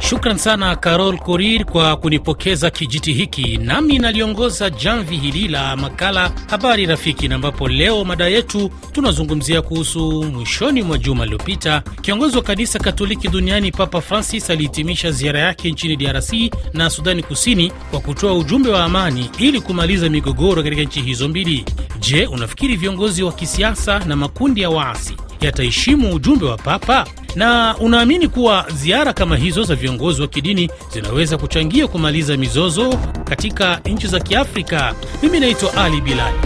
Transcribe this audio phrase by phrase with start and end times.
[0.00, 6.86] Shukran sana Carol Korir kwa kunipokeza kijiti hiki, nami naliongoza jamvi hili la makala Habari
[6.86, 12.78] Rafiki, na ambapo leo mada yetu tunazungumzia kuhusu mwishoni mwa juma lililopita, kiongozi wa kanisa
[12.78, 16.32] Katoliki duniani Papa Francis alihitimisha ziara yake nchini DRC
[16.74, 21.64] na Sudani Kusini kwa kutoa ujumbe wa amani ili kumaliza migogoro katika nchi hizo mbili.
[22.00, 27.06] Je, unafikiri viongozi wa kisiasa na makundi ya waasi yataheshimu ujumbe wa Papa?
[27.36, 32.94] Na unaamini kuwa ziara kama hizo za viongozi wa kidini zinaweza kuchangia kumaliza mizozo
[33.24, 34.94] katika nchi za Kiafrika?
[35.22, 36.38] Mimi naitwa Ali Bilali.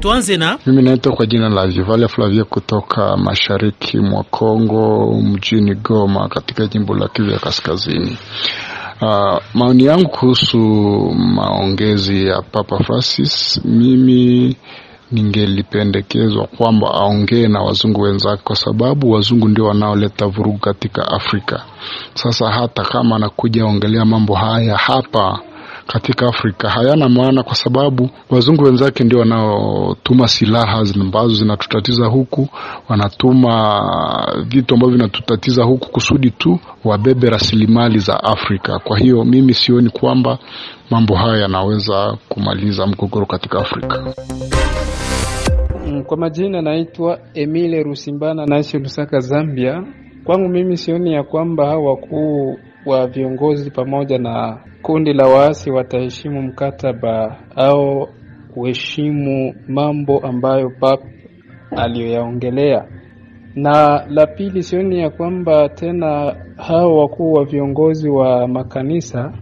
[0.00, 6.28] Tuanze na mimi naitwa kwa jina la Vivale Flavie kutoka mashariki mwa Kongo, mjini Goma,
[6.28, 8.16] katika jimbo la Kivu ya Kaskazini.
[9.02, 10.58] Uh, maoni yangu kuhusu
[11.34, 14.56] maongezi ya Papa Francis, mimi
[15.12, 21.62] ningelipendekezwa kwamba aongee na wazungu wenzake, kwa sababu wazungu ndio wanaoleta vurugu katika Afrika.
[22.14, 25.40] Sasa hata kama anakuja ongelea mambo haya hapa
[25.86, 32.48] katika Afrika hayana maana, kwa sababu wazungu wenzake ndio wanaotuma silaha ambazo zinatutatiza huku,
[32.88, 33.82] wanatuma
[34.48, 38.78] vitu ambavyo vinatutatiza huku kusudi tu wabebe rasilimali za Afrika.
[38.78, 40.38] Kwa hiyo mimi sioni kwamba
[40.90, 44.14] mambo haya yanaweza kumaliza mgogoro katika Afrika.
[46.06, 49.82] Kwa majina naitwa Emile Rusimbana, naishi Lusaka, Zambia.
[50.24, 52.56] Kwangu mimi sioni ya kwamba wakuu
[52.86, 58.08] wa viongozi pamoja na kundi la waasi wataheshimu mkataba au
[58.54, 61.00] kuheshimu mambo ambayo pap
[61.76, 62.84] aliyoyaongelea.
[63.54, 69.32] Na la pili, sioni ya kwamba tena hao wakuu wa viongozi wa makanisa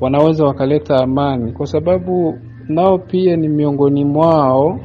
[0.00, 4.80] wanaweza wakaleta amani, kwa sababu nao pia ni miongoni mwao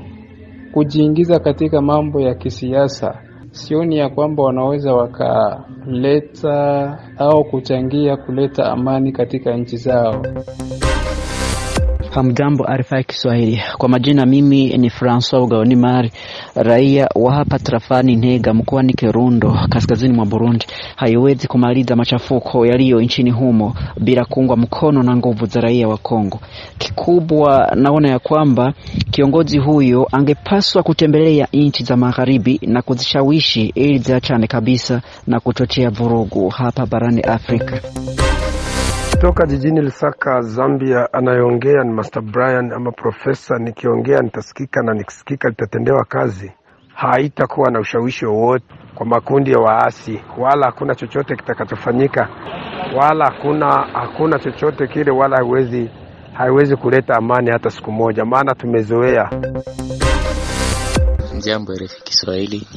[0.73, 3.27] kujiingiza katika mambo ya kisiasa.
[3.58, 6.47] Sioni ya kwamba wanaweza wakaleta
[7.17, 10.25] au kuchangia kuleta amani katika nchi zao.
[12.17, 13.61] Hamjambo, RFI Kiswahili.
[13.78, 16.11] Kwa majina mimi ni Francois Ugaonimari,
[16.55, 20.66] raia wa hapa tarafani Ntega mkoani Kirundo, kaskazini mwa Burundi.
[20.95, 26.39] Haiwezi kumaliza machafuko yaliyo nchini humo bila kuungwa mkono na nguvu za raia wa Kongo.
[26.78, 28.73] Kikubwa naona ya kwamba
[29.11, 36.49] kiongozi huyo angepaswa kutembelea nchi za magharibi na kuzishawishi ili ziachane kabisa na kuchochea vurugu
[36.49, 37.82] hapa barani Afrika.
[39.22, 43.58] Toka jijini Lusaka, Zambia, anayeongea ni Master Brian ama profesa.
[43.60, 46.52] Nikiongea nitasikika na nikisikika litatendewa kazi.
[46.95, 52.30] Haitakuwa na ushawishi wowote kwa makundi ya waasi, wala hakuna chochote kitakachofanyika,
[52.98, 55.89] wala hakuna hakuna chochote kile, wala haiwezi
[56.34, 59.30] haiwezi kuleta amani hata siku moja, maana tumezoea.
[61.39, 62.67] Jambo RFI Kiswahili,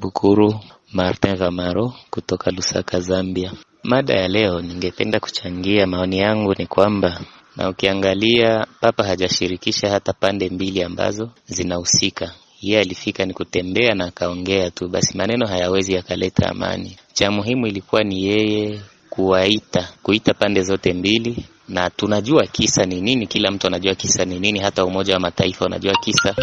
[0.00, 0.54] Bukuru
[0.94, 3.52] Martin Gamaro kutoka Lusaka, Zambia.
[3.84, 5.86] Mada ya leo ningependa kuchangia.
[5.86, 7.20] Maoni yangu ni kwamba,
[7.56, 12.32] na ukiangalia Papa hajashirikisha hata pande mbili ambazo zinahusika.
[12.62, 16.96] Yeye alifika ni kutembea na akaongea tu, basi maneno hayawezi yakaleta amani.
[17.12, 18.80] Cha muhimu ilikuwa ni yeye
[19.10, 21.36] kuwaita, kuita pande zote mbili,
[21.68, 23.26] na tunajua kisa ni nini.
[23.26, 26.34] Kila mtu anajua kisa ni nini, hata Umoja wa Mataifa unajua kisa.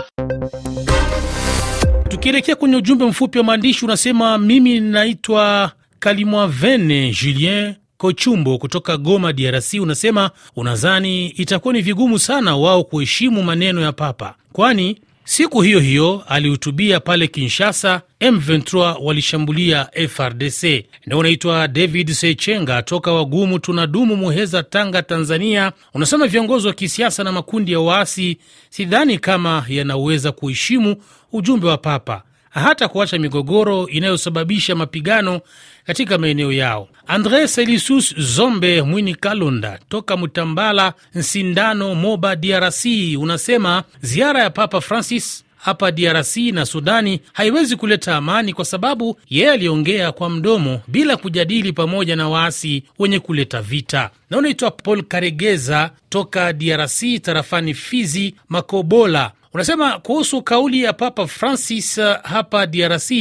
[2.09, 9.73] Tukielekea kwenye ujumbe mfupi wa maandishi unasema, mimi naitwa Kalimwavene Julien Kochumbo kutoka Goma, DRC,
[9.81, 16.23] unasema unadhani itakuwa ni vigumu sana wao kuheshimu maneno ya Papa, kwani siku hiyo hiyo
[16.27, 20.85] alihutubia pale Kinshasa, M23 walishambulia FRDC.
[21.05, 27.31] Na unaitwa David Sechenga toka Wagumu tunadumu Muheza, Tanga, Tanzania, unasema viongozi wa kisiasa na
[27.31, 28.37] makundi ya waasi
[28.69, 30.95] sidhani kama yanaweza kuheshimu
[31.31, 35.41] ujumbe wa Papa hata kuacha migogoro inayosababisha mapigano
[35.85, 36.89] katika maeneo yao.
[37.07, 42.85] Andre Selisus Zombe Mwini Kalonda toka Mutambala Nsindano, Moba, DRC,
[43.19, 49.51] unasema ziara ya Papa Francis hapa DRC na Sudani haiwezi kuleta amani kwa sababu yeye
[49.51, 54.09] aliongea kwa mdomo bila kujadili pamoja na waasi wenye kuleta vita.
[54.29, 61.99] Na unaitwa Paul Karegeza toka DRC tarafani Fizi, Makobola unasema kuhusu kauli ya Papa Francis
[62.23, 63.11] hapa DRC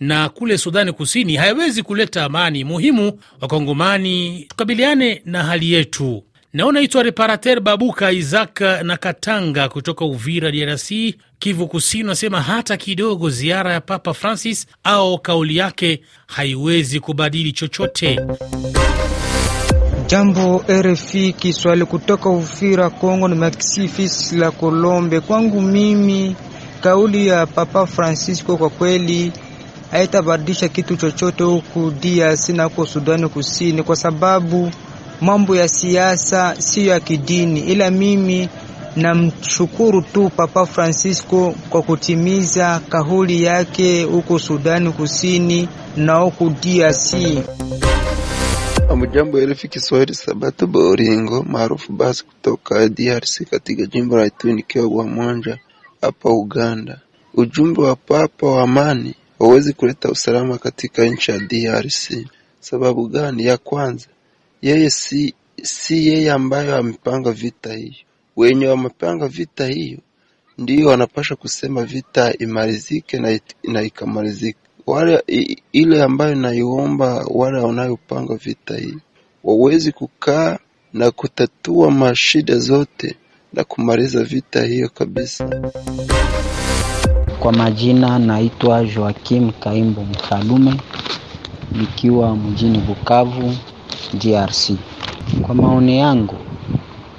[0.00, 2.64] na kule Sudani Kusini haiwezi kuleta amani.
[2.64, 6.24] Muhimu Wakongomani tukabiliane na hali yetu.
[6.52, 10.90] Na unaitwa Reparater Babuka Isaac na Katanga kutoka Uvira, DRC,
[11.38, 18.20] Kivu Kusini, unasema hata kidogo ziara ya Papa Francis au kauli yake haiwezi kubadili chochote.
[20.08, 23.28] Jambo RFI Kiswahili kutoka Ufira, Kongo.
[23.28, 25.20] Ni Maxifis la Kolombe.
[25.20, 26.36] Kwangu mimi
[26.80, 29.32] kauli ya Papa Francisco kwa kweli
[29.90, 34.70] haitabadilisha kitu chochote huku DRC na huko Sudani Kusini, kwa sababu
[35.20, 38.48] mambo ya siasa siyo ya kidini, ila mimi
[38.96, 47.14] namshukuru tu Papa Francisco kwa kutimiza kauli yake huko Sudani Kusini na huko DRC.
[48.88, 55.06] Amujambo RFI Kiswahili, Sabato Boringo maarufu basi kutoka DRC katika jimbo la Ituri nikiwa kwa
[55.06, 55.58] Mwanja
[56.00, 57.00] hapa Uganda.
[57.34, 62.26] Ujumbe wa Papa wa amani hauwezi kuleta usalama katika nchi ya DRC.
[62.60, 63.44] Sababu gani?
[63.44, 64.06] Ya kwanza,
[64.62, 67.94] yeye si, si yeye ambayo amepanga vita hiyo.
[68.36, 69.98] Wenye wamepanga vita hiyo
[70.58, 74.58] ndio wanapasha kusema vita imalizike na, na ikamalizika.
[75.72, 78.94] Ile ambayo naiomba wale wanayopanga vita hii
[79.44, 80.58] wawezi kukaa
[80.92, 83.16] na kutatua mashida zote
[83.52, 85.50] na kumaliza vita hiyo kabisa.
[87.40, 90.80] Kwa majina naitwa Joakim Kaimbo Mfalume
[91.72, 93.54] nikiwa mjini Bukavu,
[94.14, 94.70] DRC.
[95.42, 96.34] Kwa maoni yangu,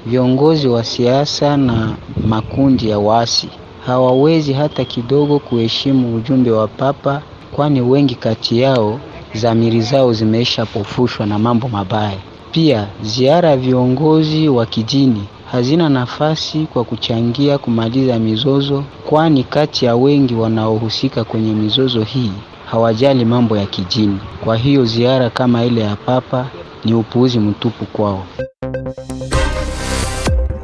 [0.06, 1.96] viongozi wa siasa na
[2.28, 3.50] makundi ya waasi
[3.86, 7.22] hawawezi hata kidogo kuheshimu ujumbe wa Papa,
[7.56, 9.00] kwani wengi kati yao
[9.36, 12.18] dhamiri zao zimeisha pofushwa na mambo mabaya.
[12.52, 19.96] Pia ziara ya viongozi wa kidini hazina nafasi kwa kuchangia kumaliza mizozo, kwani kati ya
[19.96, 22.32] wengi wanaohusika kwenye mizozo hii
[22.72, 24.20] hawajali mambo ya kidini.
[24.44, 26.48] Kwa hiyo ziara kama ile ya Papa
[26.86, 28.24] ni upuuzi mtupu kwao.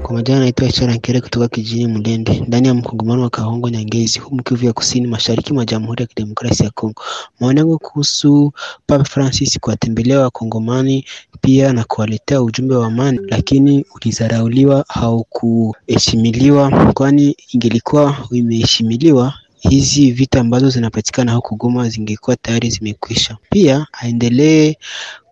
[0.05, 4.43] Kwa majina naitwa Ishara Nkere kutoka kijijini Mlende ndani ya mkongomano wa Kahongo Nyangezi, humu
[4.43, 7.01] Kivu ya Kusini, mashariki mwa Jamhuri ya Kidemokrasia ya Kongo.
[7.39, 8.51] Maoni yangu kuhusu
[8.87, 11.05] Papa Francis kuwatembelea Wakongomani
[11.41, 20.69] pia na kuwaletea ujumbe wa amani, lakini ulizarauliwa, haukuheshimiliwa, kwani ingelikuwa imeheshimiliwa hizi vita ambazo
[20.69, 23.37] zinapatikana huku Goma zingekuwa tayari zimekwisha.
[23.49, 24.75] Pia aendelee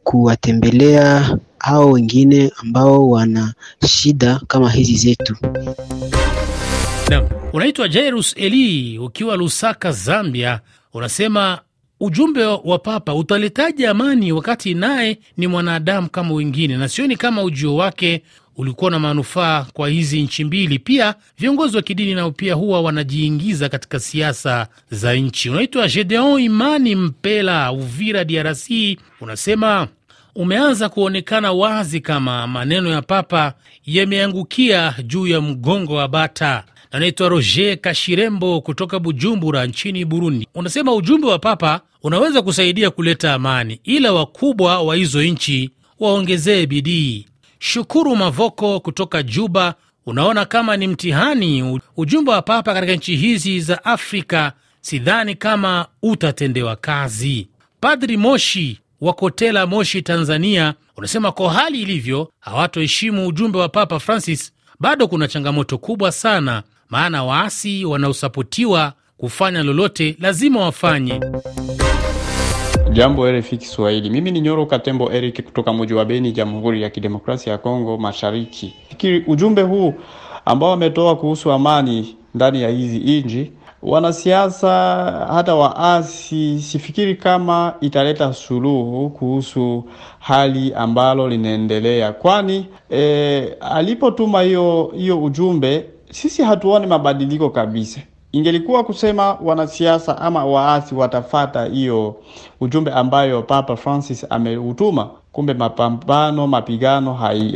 [0.03, 3.54] kuwatembelea hao wengine ambao wana
[3.88, 5.36] shida kama hizi zetu.
[7.10, 10.60] Naam, unaitwa Jairus Eli ukiwa Lusaka, Zambia,
[10.94, 11.60] unasema
[12.00, 17.75] ujumbe wa Papa utaletaje amani wakati naye ni mwanadamu kama wengine, na sioni kama ujio
[17.75, 18.21] wake
[18.57, 20.80] ulikuwa na manufaa kwa hizi nchi mbili.
[20.80, 25.50] Pia viongozi wa kidini nao pia huwa wanajiingiza katika siasa za nchi.
[25.50, 28.69] Unaitwa Gedeon Imani Mpela, Uvira, DRC,
[29.21, 29.88] unasema
[30.35, 33.53] umeanza kuonekana wazi kama maneno ya Papa
[33.85, 36.63] yameangukia juu ya mgongo wa bata.
[36.91, 43.80] Anaitwa Roger Kashirembo kutoka Bujumbura nchini Burundi, unasema ujumbe wa Papa unaweza kusaidia kuleta amani,
[43.83, 45.69] ila wakubwa wa hizo nchi
[46.00, 47.25] waongezee bidii.
[47.59, 49.75] Shukuru Mavoko kutoka Juba,
[50.06, 56.75] unaona kama ni mtihani ujumbe wa Papa katika nchi hizi za Afrika, sidhani kama utatendewa
[56.75, 57.47] kazi.
[57.80, 64.53] Padri Moshi wa Kotela, Moshi, Tanzania, unasema kwa hali ilivyo, hawatoheshimu ujumbe wa Papa Francis.
[64.79, 71.19] Bado kuna changamoto kubwa sana, maana waasi wanaosapotiwa kufanya lolote lazima wafanye.
[72.91, 77.51] Jambo RFI Kiswahili, mimi ni Nyoro Katembo Eric kutoka mji wa Beni, Jamhuri ya Kidemokrasia
[77.51, 78.73] ya Kongo Mashariki.
[78.89, 79.94] Fikiri ujumbe huu
[80.45, 83.51] ambao wametoa kuhusu amani ndani ya hizi nchi
[83.83, 84.69] wanasiasa
[85.33, 89.83] hata waasi, sifikiri kama italeta suluhu kuhusu
[90.19, 98.02] hali ambalo linaendelea, kwani e, alipotuma hiyo hiyo ujumbe, sisi hatuoni mabadiliko kabisa.
[98.31, 102.16] Ingelikuwa kusema wanasiasa ama waasi watafata hiyo
[102.61, 107.13] ujumbe ambayo Papa Francis ameutuma, kumbe mapambano mapigano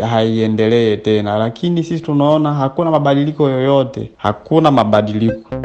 [0.09, 5.55] haiendelee hai tena, lakini sisi tunaona hakuna mabadiliko yoyote, hakuna mabadiliko.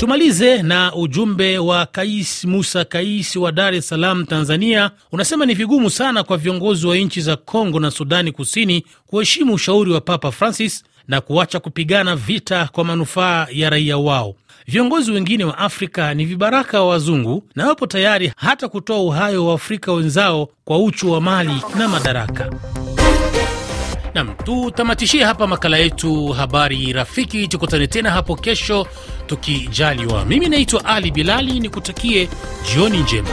[0.00, 4.90] Tumalize na ujumbe wa Kais Musa Kais wa Dar es Salaam, Tanzania.
[5.12, 9.92] Unasema ni vigumu sana kwa viongozi wa nchi za Kongo na Sudani Kusini kuheshimu ushauri
[9.92, 14.34] wa Papa Francis na kuacha kupigana vita kwa manufaa ya raia wao.
[14.66, 19.54] Viongozi wengine wa Afrika ni vibaraka wa wazungu na wapo tayari hata kutoa uhai wa
[19.54, 22.50] Afrika wenzao kwa uchu wa mali na madaraka.
[24.14, 27.48] Nam, tutamatishie hapa makala yetu habari rafiki.
[27.48, 28.86] Tukutane tena hapo kesho
[29.26, 30.24] tukijaliwa.
[30.24, 32.28] Mimi naitwa Ali Bilali, nikutakie
[32.72, 33.28] jioni njema.